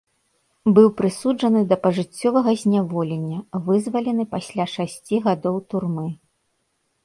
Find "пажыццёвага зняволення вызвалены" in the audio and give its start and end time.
1.83-4.23